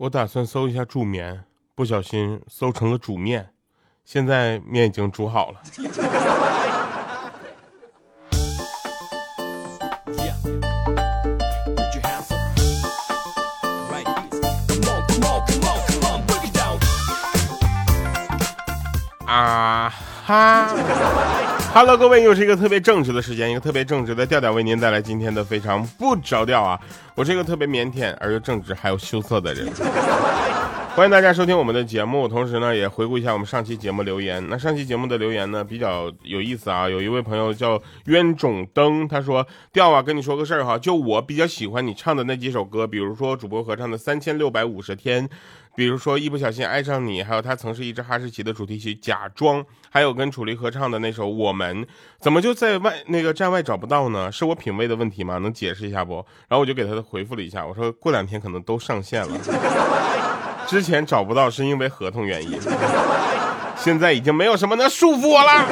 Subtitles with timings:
[0.00, 3.50] 我打算搜一下助眠，不小心搜成了煮面，
[4.02, 5.60] 现在面已经煮好了。
[19.26, 19.92] 啊
[20.24, 20.74] 哈
[21.72, 26.78] ！Hello，各位，又是一个特别正直的时间，一个特别正直的调调，为您带来今天的非常不着调啊！
[27.14, 29.70] 我是一个特别腼腆而又正直还有羞涩的人。
[30.96, 34.44] 欢迎大家收听我们的节目，同时呢，也回顾一下我们上期节目留言。
[34.50, 45.26] 那上期节目的留言呢比较有意思啊，有一位朋友叫冤种灯，他说：“调啊，跟你说个事儿哈，就我比较喜欢你唱的那几首歌，比如说主播合唱的《三千六百五十天》。”
[45.74, 51.84] 比如说一不小心爱上你，还有他曾是一只哈士奇的主题曲《假装》，还有跟楚离合唱的那首《我们》，
[52.20, 54.30] 怎么就在外那个站外找不到呢？
[54.30, 55.38] 是我品味的问题吗？
[55.38, 56.16] 能解释一下不？
[56.48, 59.38] 然后我就给他回复了一下，我说过两天可能都上线了。
[60.66, 62.60] 之前找不到是因为合同原因，
[63.76, 65.66] 现在已经没有什么能束缚我了。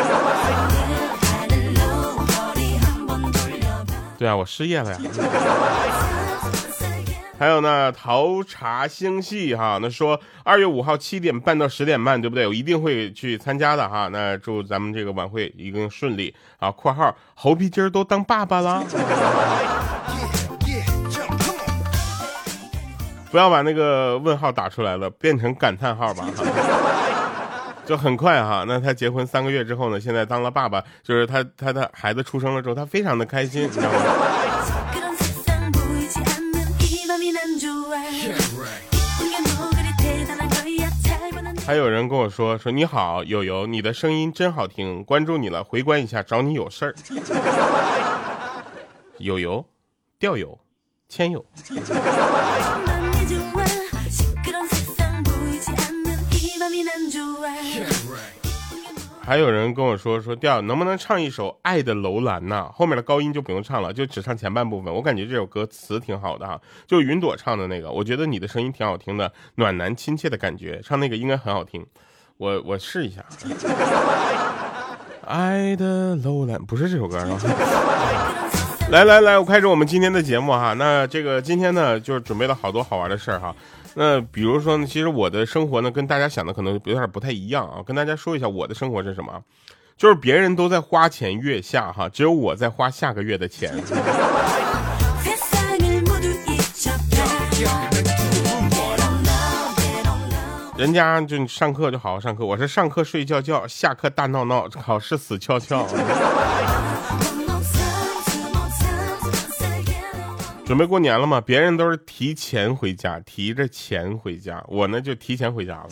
[4.16, 4.98] 对啊，我失业了呀。
[7.38, 12.44] 还有呢，桃茶星系哈，那说二月五号七点半到十点半，对不对？
[12.48, 14.08] 我一定会去参加的哈。
[14.08, 18.82] 那祝咱们这个晚会一定顺利啊！（括号猴皮筋都当爸爸了，
[23.30, 26.26] 不要把那个问号打出来了，变成感叹号吧。
[27.86, 28.64] 就很快哈。
[28.66, 33.98] 那他结婚三个月之后呢，现在当了爸爸，就是他他的孩子出生了之后，他非常的开心，你知道吗？
[41.68, 46.94] 还有人跟我说说你好友友，你的声音真好听，关注你了，回关一下，找你有事儿。
[49.18, 49.66] 友友，
[50.18, 50.58] 钓友，
[51.10, 51.44] 千友。
[59.28, 62.70] 还有人跟我说说调能不能唱一首《爱的楼兰》呐？
[62.72, 64.90] 后面的高音就不用唱了，就只唱前半部分。
[64.90, 71.84] 我感觉这首歌词挺好的哈，就云朵唱的那个，我觉得你的声音挺好听的，暖男亲切的感觉，唱那个应该很好听。
[72.38, 73.22] 我我试一下。
[75.26, 77.54] 爱的楼兰不是这首歌 是吧？
[78.90, 80.72] 来来来，我开始我们今天的节目哈。
[80.72, 83.54] 那这个今天呢，就是准备了好多好玩的事儿哈。
[84.00, 87.82] 那比如说呢，其实我的生活呢，跟大家想的可能有点不太一样啊。
[87.84, 89.42] 跟大家说一下我的生活是什么，
[89.96, 93.74] 就是别人都在花前月下哈，只有我在花下个月的钱。
[100.76, 105.84] 人家就上课就好好上课，我是上课睡觉觉，下课大闹闹，考试死翘翘。
[110.68, 111.40] 准备过年了吗？
[111.40, 115.88] 别人都是提前回家，提着钱回家，我呢就提前回家了。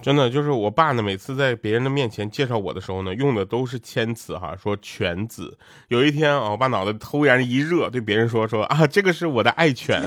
[0.00, 5.58] 真的，就是我爸呢，每次在别人的面前介绍我的时候呢，用的都是谦词哈，说犬子。
[5.88, 10.02] 有一天啊，我爸脑袋突然一热，对别人说说啊，这个是我的爱犬。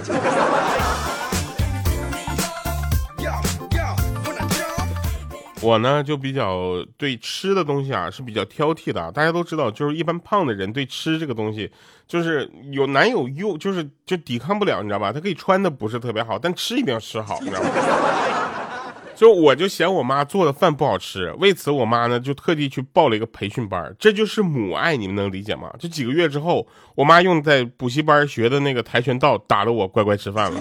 [5.61, 11.71] 我呢就比较对吃的东西啊是比较挑剔的，大家都知道，就是一般胖的人对吃这个东西
[12.07, 15.13] 就是有难有诱，就是就抵抗不了，你知道吧？
[15.13, 17.69] 他可以穿的不是特别好，但吃一定要吃好，你知道吗？
[19.15, 25.71] 就我就嫌我妈做的饭不好吃，为此我妈呢就特地去报了一个培训班，这就是母爱，你们能理解吗？
[25.77, 30.59] 就几个月之后，我妈用在补习班学的那个跆拳道打了我乖乖吃饭了。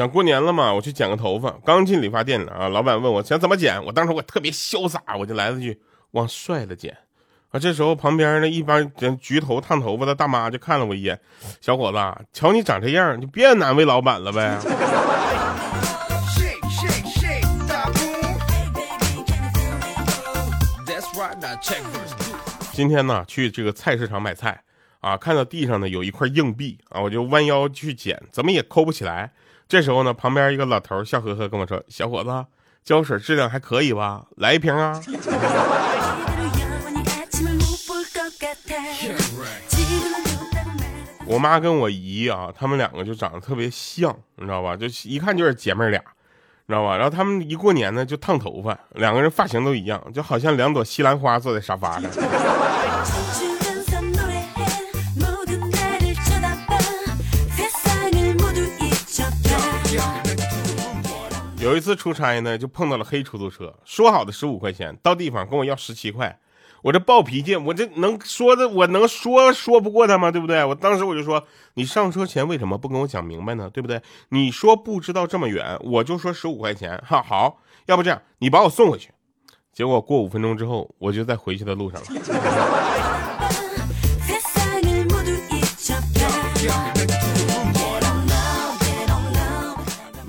[0.00, 1.54] 想过年了嘛，我去剪个头发。
[1.62, 5.78] 刚进理发店啊，老板问我想怎么剪，我当时我特别潇洒，我就来了句
[6.12, 6.96] 往帅了剪。
[7.50, 11.20] 啊，这时候旁边的一帮焗头烫头发的大妈就看了我一眼，
[11.60, 11.98] 小伙子，
[12.32, 14.58] 瞧你长这样，就别难为老板了呗。
[22.72, 24.62] 今天呢，去这个菜市场买菜
[25.00, 29.30] 啊，看到地上呢有一块硬币啊，我就弯腰去捡，怎么也抠不起来。
[29.70, 32.44] 这时候呢，旁边一个老头笑呵呵跟我说：“小伙子，
[32.82, 34.26] 胶水质量还可以吧？
[34.36, 35.00] 来一瓶啊！”
[41.24, 44.76] 我妈跟我姨啊，他们两个就长得特别像，你知道吧？
[44.76, 46.00] 就一看就是姐妹俩，
[46.66, 46.96] 你知道吧？
[46.96, 52.10] 然后他们一过年呢，就烫头发，两个人发型都一样，就好像两朵西兰花坐在沙发上。
[61.60, 66.40] 有一次出差呢，就碰到了黑出租车，说好的十五块钱，到地方跟我要十七块。
[66.82, 70.30] 我这暴脾气，我这能说的，我能说说不过他吗？
[70.30, 70.64] 对不对？
[70.64, 73.68] 我当时我就说，你上车前为什么不跟我讲明白呢？
[73.68, 74.00] 对不对？
[74.30, 76.96] 你说不知道这么远，我就说十五块钱。
[77.06, 79.10] 哈，好，要不这样，你把我送回去。
[79.70, 83.29] 结果过五分钟之后，我就在回去的路上了。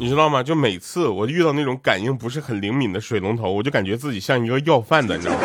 [0.01, 0.41] 你知道吗？
[0.41, 5.41] 就每次我遇到那种感应不是很灵敏的水龙头，我就感觉自己像一个要饭的，你知道吗？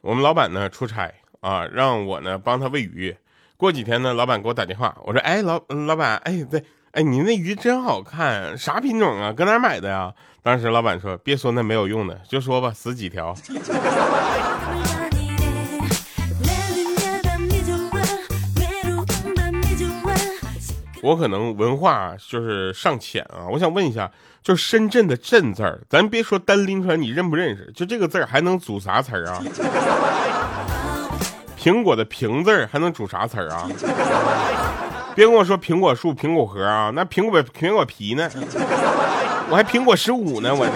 [0.00, 3.14] 我们老板呢出差啊，让我呢帮他喂鱼。
[3.58, 9.34] 过几天呢，老板给我打电话，我说：“哎，老老板，哎，对，哎，你那鱼真好看，啥品种啊？
[9.34, 13.36] 搁哪买的呀？”当时老板说：“别说那没有用的，就说吧，死几条。”
[21.04, 24.10] 我可能文化就是尚浅啊，我想问一下，
[24.42, 29.42] 就是深圳的“镇”字儿，咱别说单拎出来你认不认识，就这个字儿还能组啥词儿啊？
[31.58, 33.68] 苹果的“苹”字儿还能组啥词儿啊？
[35.14, 38.30] 别跟我说苹果树、苹果核啊，那苹果苹果皮呢？
[39.50, 40.66] 我还苹果十五呢，我。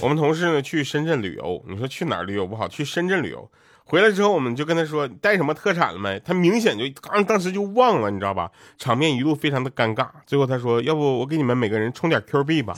[0.00, 2.68] 我们同事呢去深圳旅游，你说去哪儿旅游不好？
[2.68, 3.50] 去深圳旅游。
[3.88, 6.20] 回来之后，我们就跟他说带什么特产了没？
[6.24, 8.50] 他明显就刚当时就忘了，你知道吧？
[8.76, 10.08] 场面一度非常的尴尬。
[10.26, 12.74] 最后他说：“要不我给你们每个人充点 Q 币吧。”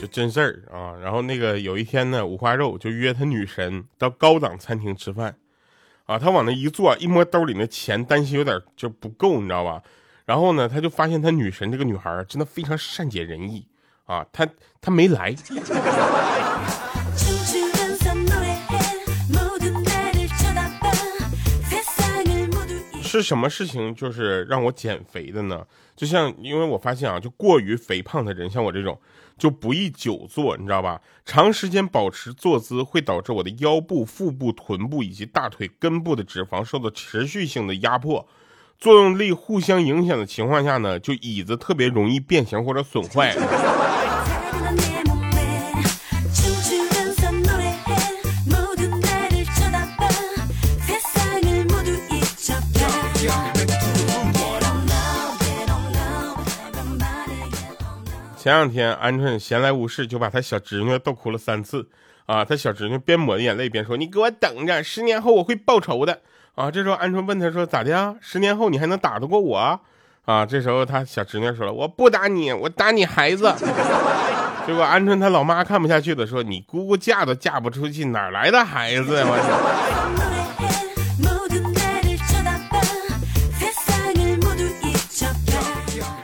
[0.00, 0.98] 就真事儿啊。
[1.00, 5.36] 然后那个有一天呢，五花肉就约他女神到高档餐厅吃饭。
[6.10, 9.80] 啊，他往那一坐，一摸兜里那钱，担心有点就不够，你知道吧？
[10.24, 13.64] 然后呢，他就发现他女神这个女孩真的非常善解人意
[14.06, 14.44] 啊，她
[14.80, 15.32] 她没来。
[23.02, 25.64] 是什么事情就是让我减肥的呢？
[25.94, 29.00] 就像因为我发现啊，就过于肥胖的人，像我这种
[29.40, 31.00] 就不宜久坐，你知道吧？
[31.24, 38.28] 长时间保持坐姿会导致我的腰部、腹部、臀部以及大腿根部的脂肪受到持续性的压迫，
[38.78, 43.34] 作用力互相影响的情况下呢，就椅子特别容易变形或者损坏。
[58.40, 61.86] 前两天，鹌鹑闲来无事就把他小侄女逗哭了三次，
[62.24, 66.20] 啊，他小侄女边抹着眼泪边说：“你给我等着，十年后我会报仇的。”
[66.56, 68.14] 啊，这时候鹌鹑问他说：“咋的呀？
[68.22, 69.78] 十年后你还能打得过我？”
[70.24, 73.54] 啊，这时候他小侄女说了：“我不打你，我打你孩子。
[74.66, 80.29] ”结果鹌鹑他老妈看不下去了，说：“你姑姑嫁都嫁不出去，哪来的孩子呀？”我。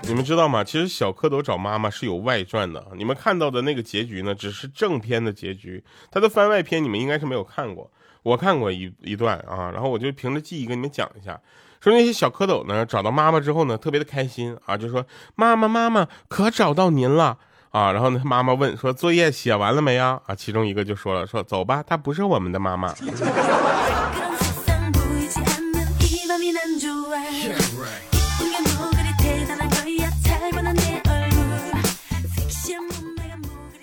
[0.09, 0.63] 你们知道吗？
[0.63, 2.87] 其实小蝌蚪找妈妈是有外传的。
[2.97, 5.83] 你们看到的那个结局呢，只是正片的结局。
[6.11, 7.91] 它的番外篇你们应该是没有看过，
[8.23, 9.71] 我看过一一段啊。
[9.73, 11.39] 然后我就凭着记忆跟你们讲一下，
[11.81, 15.05] 说那些小蝌蚪呢找到妈妈之后呢，特别的开心啊，就说
[15.35, 17.37] 妈妈妈妈可找到您了
[17.71, 17.91] 啊。
[17.93, 20.21] 然后呢，妈妈问说作业写完了没呀？
[20.27, 22.95] 啊，其中一个就说了说走吧，她不是我们的妈妈。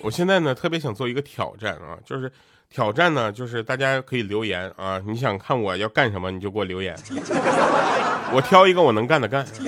[0.04, 2.30] 我现在呢特别想做一个挑战啊，就是
[2.68, 6.94] 挑战呢，就是大家可以留言啊，你想看我要干什么，你就给我留言，
[8.30, 9.62] 我挑一个我能干的干，是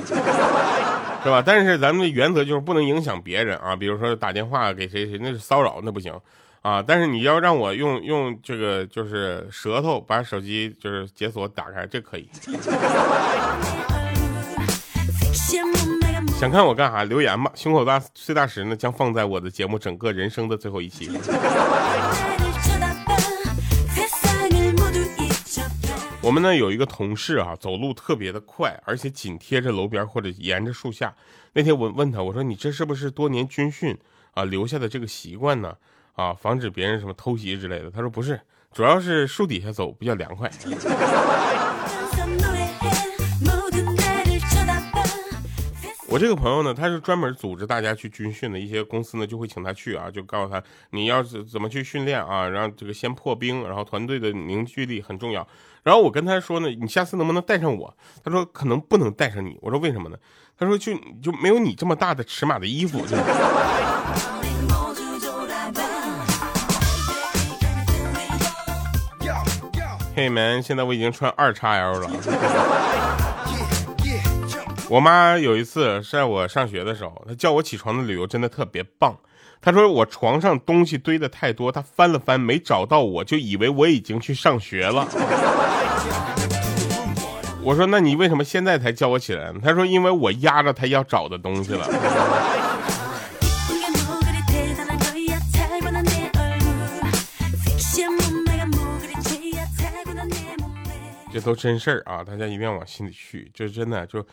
[1.31, 1.43] 吧？
[1.45, 6.13] 但是咱们的原则就是不能影响别人啊，比如说打电话给谁谁，那是骚扰，那不行
[6.61, 6.85] 啊。
[6.87, 12.29] 但是你要让我用用这个就是舌头把手机就是解锁打开，这可以。
[16.39, 17.03] 想看我干啥？
[17.03, 17.51] 留言吧！
[17.55, 21.11] 胸口大碎大石呢，将放在我的节目整个人生的最后一期。
[26.21, 31.15] 我们呢有一个同事啊，走路特别的快，而且紧贴着楼边或者沿着树下。
[31.55, 33.97] 那天我问他，我说你这是不是多年军训
[34.35, 35.75] 啊留下的这个习惯呢？
[36.17, 37.91] 啊，防止别人什么偷袭之类的。
[37.91, 38.39] 他说不是，
[38.75, 40.51] 主要是树底下走比较凉快。
[46.17, 55.47] 我这个朋友呢，他是专门组织大家去军训的，一些公司呢就会请他去啊，就告诉他你要是怎么去训练啊，然后这个先破冰，然后团队的凝聚力很重要。
[55.83, 57.95] 然后我跟他说呢，你下次能不能带上我？
[58.25, 59.59] 他说可能不能带上你。
[59.61, 60.17] 我说为什么呢？
[60.59, 63.05] 他说就就没有你这么大的尺码的衣服。
[70.15, 72.11] 嘿，man，现在我已经穿二叉 L 了。
[74.89, 79.19] 我妈有一次在我上学的时候，她叫我起床的理由真的特别棒。
[79.61, 85.09] 她说我床上东西堆的太多，她翻了翻没找到我，就以为我已经去上学了。
[87.63, 89.53] 我说那你为什么现在才叫我起来？
[89.61, 91.89] 她说因为我压着她要找的东西了。
[101.33, 103.51] 这都真事儿啊，大家一定要往心里去。
[103.53, 104.25] 就真的就。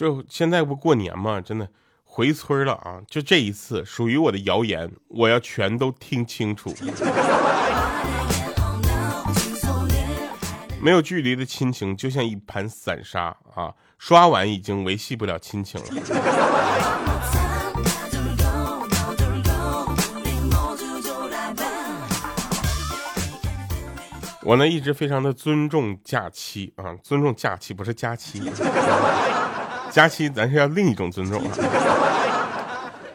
[0.00, 1.68] 就现在不过年嘛，真的
[2.04, 3.02] 回村了啊！
[3.06, 6.74] 就这一次属于我的谣言，我要全都听清楚。
[10.80, 15.88] 没有距离的亲情就像一盘散沙啊，刷完已经维系不了亲情了。
[24.42, 28.40] 我呢一直非常的尊重假期啊，尊重假期不是假期。
[29.90, 31.50] 假期咱是要另一种尊重啊，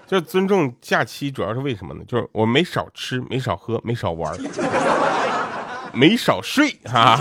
[0.05, 2.01] 就尊重假期，主要是为什么呢？
[2.05, 4.37] 就是我没少吃，没少喝，没少玩，
[5.93, 7.17] 没少睡哈。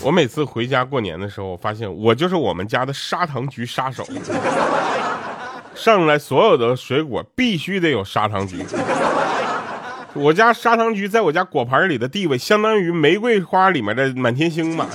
[0.00, 4.04] 我每次回家过年的时候，我发现我就是我们家的砂糖橘杀手，
[5.74, 8.64] 上来所有的水果必须得有砂糖橘。
[10.14, 14.86] 我家砂糖橘在我家果盘里的地位，相当于玫瑰花里面的满天星嘛。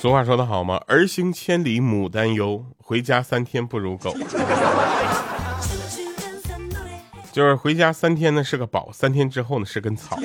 [0.00, 0.80] 俗话说得好吗？
[0.88, 4.16] 儿行千里母担忧，回家三天不如狗。
[7.30, 10.18] 就是回家三天呢是个宝，三天之后呢是根草。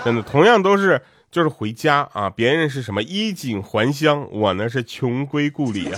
[0.04, 1.00] 真的，同样都是。
[1.30, 2.28] 就是回家啊！
[2.28, 5.96] 别人是什么衣锦还乡，我呢是穷归故里啊。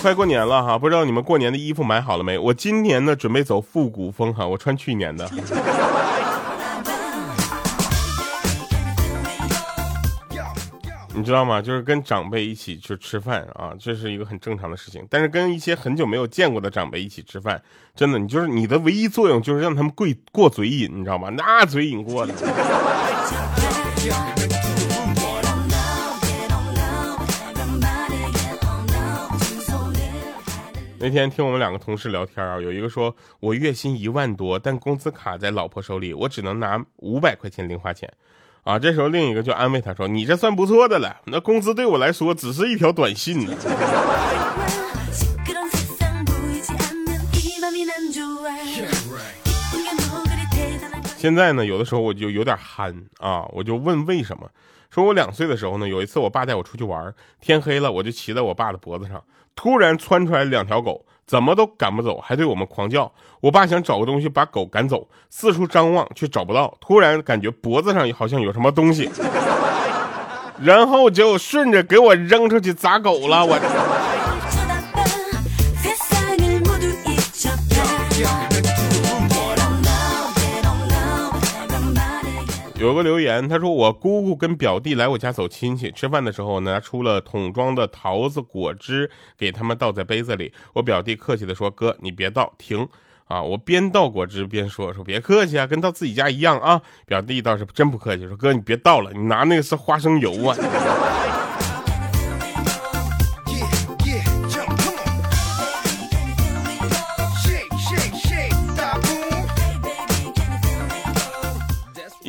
[0.00, 2.38] 快过年了哈，不知道你们过年的衣服买好了没？
[2.38, 5.30] 我今年呢准备走复古风哈，我穿去年的。
[11.12, 11.60] 你知道吗？
[11.60, 15.06] 就是跟长辈一起去吃饭啊，这是一个很正常的事情。
[15.10, 17.60] 但是跟一些很久没有见过的长辈一起吃饭，
[17.94, 21.28] 真的，你就是你的唯一作用就是让他们跪过嘴瘾，你知道吗？
[21.30, 22.32] 那嘴瘾过的。
[31.02, 38.10] 那天听我们两个同事聊天啊，有一个说我月薪一万多，但工资卡在老婆手里，我只能拿五百块钱零花钱。
[38.62, 43.48] 啊，这时候另一个就安慰他说：“你这算不错的了，那工资对我来说只是一条短信。”
[51.16, 54.48] 现在呢，有的时候我就有点憨啊，我就问为什么？
[54.90, 59.22] 说我两岁的时候呢，有一次我爸带我出去玩，天黑了，我就骑在我爸的脖子上，
[59.54, 61.06] 突然窜出来两条狗。
[61.30, 63.12] 怎么都赶不走，还对我们狂叫。
[63.40, 66.76] 我爸想找个东西把狗赶走，四处张望却找不到。
[66.80, 69.08] 突然感觉脖子上好像有什么东西，
[70.60, 73.46] 然后就顺着给我扔出去砸狗了。
[73.46, 73.56] 我。
[82.80, 90.50] 有个留言，他说我姑姑跟表弟来我家走亲戚，吃饭的时候拿出了桶装的桃子果汁给他们倒在杯子里。
[90.72, 92.88] 我表弟客气的说：“哥，你别倒，停
[93.26, 100.56] 啊！”我边倒果汁边说：“说别客气啊，跟到自己家一样啊。”表弟倒是真不客气，说：“哥，你别倒了，你拿那个是花生油啊。”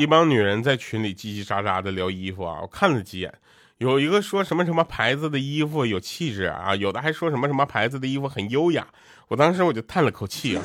[0.02, 3.32] 一帮女人在群里叽叽喳喳的聊衣服啊，我看了几眼，
[3.78, 8.88] 有一个说什么什么牌子的衣服有气质啊，有的还说什么什么牌子的衣服很优雅。
[9.28, 10.64] 我当时我就叹了口气啊，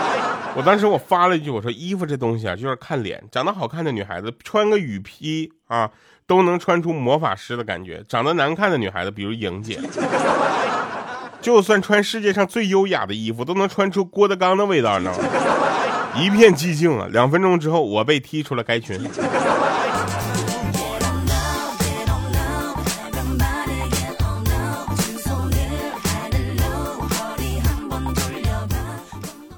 [0.56, 5.90] 我当时我发了一句，我说衣服这东西啊，就是看脸，长得好看的女孩子穿个雨披啊，
[6.26, 9.78] 都能穿出魔法师的感觉；长得难看的女孩子，比如莹姐，
[11.42, 15.12] 就算穿世界上最优雅的衣服，都能穿出郭德纲的味道呢。
[16.16, 18.98] 一片寂静了两分钟之后我被踢出了该群。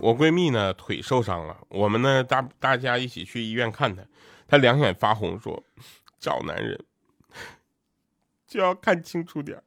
[0.01, 4.03] 我闺蜜呢腿受伤了我们呢大大家一起去医院看她。
[4.49, 5.63] 她两眼发红说
[6.19, 6.85] 找男人
[8.47, 9.63] 就要看清楚点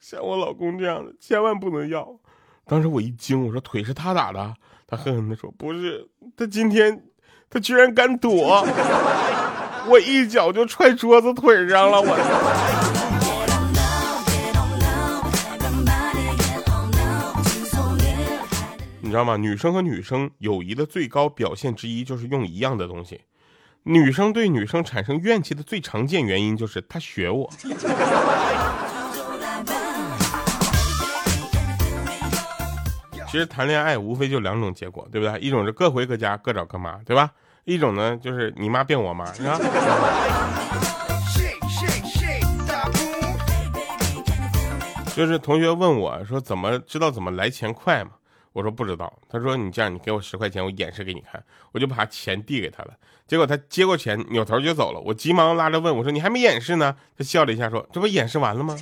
[0.00, 2.18] 像我老公这样的千万不能要。
[2.64, 4.54] 当时我一惊我说腿是他打的？
[4.90, 7.04] 他恨恨地说：“不是，他今天
[7.50, 8.66] 他居然敢躲，
[9.86, 12.16] 我一脚就踹桌子腿上了，我。”
[19.02, 19.36] 你知道吗？
[19.36, 23.20] 女生和女生友谊的最高表现之一就是用一样的东西。
[23.82, 27.50] 女生对女生产生怨气的最常见原因就是她学我。
[33.30, 35.38] 其实谈恋爱无非就两种结果，对不对？
[35.38, 37.30] 一种是各回各家，各找各妈，对吧？
[37.64, 39.58] 一种呢就是你妈变我妈，是吧？
[45.14, 48.12] 就是同学问我说，怎么知道怎么来钱快嘛？
[48.54, 51.42] 我说不知道，他说你这样，你给我十块钱，我演示给你看。
[51.72, 52.94] 我就把钱递给他了，
[53.26, 55.00] 结果他接过钱，扭头就走了。
[55.00, 56.96] 我急忙拉着问我说你还没演示呢？
[57.16, 58.74] 他笑了一下说这不演示完了吗？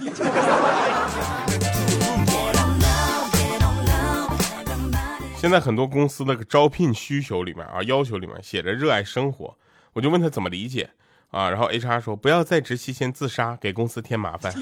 [5.47, 9.57] 现在很多公司的招聘需求里面啊，要求里面写着热爱生活，
[9.93, 10.91] 我就问他怎么理解
[11.31, 11.49] 啊？
[11.49, 14.53] 然后 HR 说不要在职期间自杀，给公司添麻烦。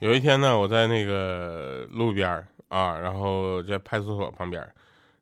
[0.00, 4.62] 有一天呢，我在那个路边啊，然后在派出所旁边，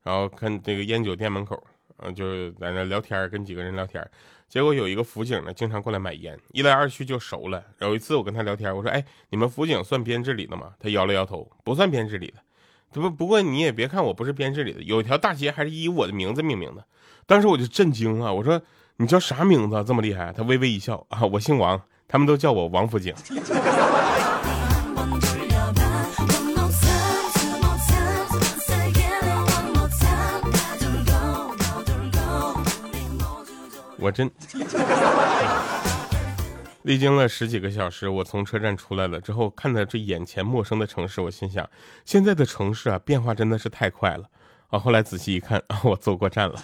[0.02, 1.62] 然后看那个烟酒店门口，
[1.98, 4.06] 嗯，就在那聊天，跟几个人聊天。
[4.48, 7.62] 结果有一个辅警呢，经常过来买烟，一来二去就熟了。
[7.80, 12.34] 有一次我跟他聊天，我说：“哎，你们辅警算编制里的吗？”他摇了摇头，不算编制里的。
[12.92, 16.84] 不不过你也别看我不是编制里的，有一条大街还是以我的名字命名的。
[17.26, 18.62] 当时我就震惊啊，我说
[18.98, 23.12] ：“你叫啥名字这么厉害？”他微微一笑啊，我姓王，他们都叫我王辅警。
[34.06, 34.30] 我真
[36.82, 41.68] 历经了十几个小时，我从车站出来了之后，看到这眼前陌生的城市，我心想，
[42.04, 44.22] 现在的城市啊，变化真的是太快了
[44.68, 44.78] 啊！
[44.78, 46.54] 后来仔细一看，啊 我坐过站了。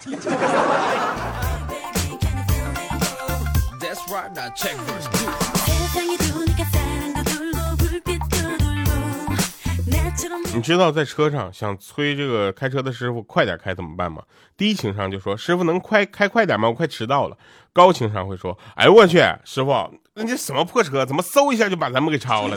[10.55, 14.23] 你知道在车上想催这个开车的师傅快点开怎么办吗？
[14.57, 16.69] 低情商就说师傅能快开快点吗？
[16.69, 17.37] 我快迟到了。
[17.73, 19.73] 高情商会说，哎呦我去，师傅，
[20.15, 22.57] 那这什么破车，怎么嗖一下就把咱们给超了？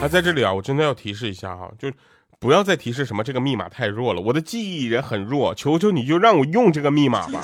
[0.00, 1.92] 啊，在这里啊，我真的要提示一下哈，就
[2.38, 7.42] 不要再提示什么这个密码太弱了，我的记忆也很弱，求求你就让我用这个密码吧。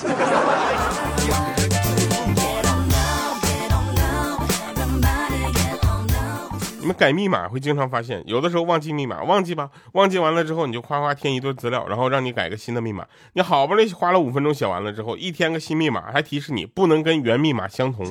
[6.87, 13.05] 你们改密码会经常发现，有的时候忘记密码，忘记吧，忘记完了之后，你就夸夸填一堆资料，然后让你改个新的密码。
[13.33, 18.09] 你好不容易花了五分钟写完了之后，一填个新密码，还提示你不能跟原密码相同。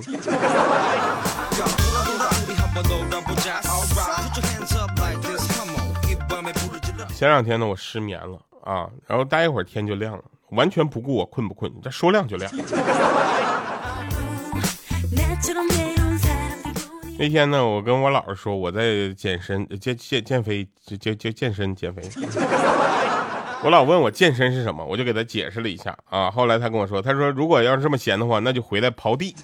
[7.15, 12.53] 前两天呢，我失眠了啊，然后待一会儿天就亮了，完全不顾我困不困，这说亮就亮。
[17.18, 22.02] 那天呢，我跟我姥姥说我在健身、健健减肥、健健健身、减肥。
[23.62, 26.31] 我老问我健身是什么，我就给他解释了一下啊。
[26.31, 29.35] 后来他跟我说，他说如果要是这么闲的话，那就回来刨地。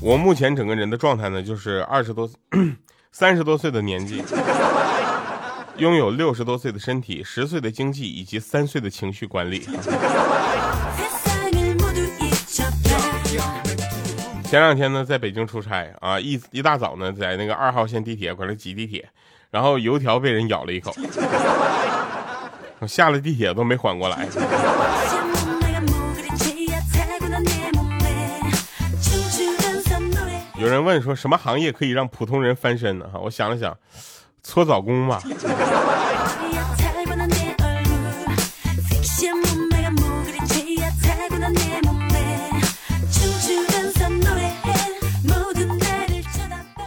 [0.00, 2.28] 我目前整个人的状态呢，就是二十多、
[3.12, 4.24] 三十多岁的年纪，
[5.76, 9.68] 拥有六十多岁的身体、十岁的经济以及三岁的情绪管理。
[14.56, 19.06] 前两天呢，在北京出差啊，一一大早呢，在那个二号线地铁搁那挤地铁，
[19.50, 20.96] 然后油条被人咬了一口，
[22.78, 24.26] 我下了地铁都没缓过来。
[30.58, 33.06] 有人问说，什么行业可以让普通人翻身呢？
[33.12, 33.76] 哈，我想了想，
[34.42, 35.20] 搓澡工吧。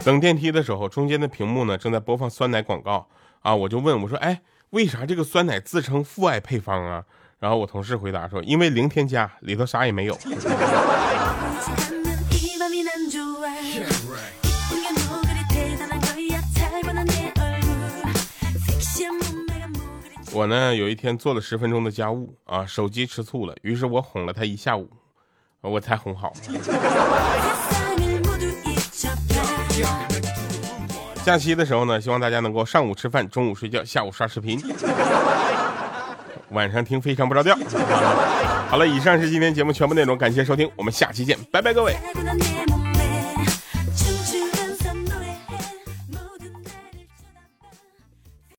[0.09, 3.07] 等电梯的时候中间的屏幕呢正在播放酸奶广告。
[3.41, 4.41] 啊我就问我说哎
[4.71, 7.05] 为啥这个酸奶自称父爱配方啊？
[7.37, 10.17] 然后我同事回答说因为零添加里头啥也没有。
[20.33, 24.89] 我呢有一天做了十分钟的家务啊手机吃醋了于是我哄了他一下午
[25.61, 26.33] 我才哄好。
[31.25, 34.59] 假期的时候呢，希望大家能够上午吃饭，中午睡觉，下午刷视频，
[36.49, 37.55] 晚上听非常不着调。
[38.69, 41.95] 好了，以上是今天节目全部内容，感谢收听，我们下期见，拜拜，各位。